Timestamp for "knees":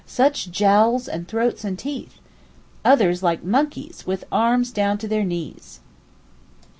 5.23-5.79